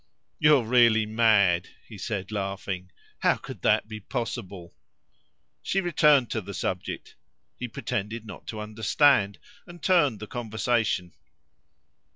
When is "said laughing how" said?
1.99-3.35